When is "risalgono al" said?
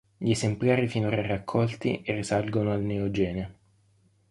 2.07-2.81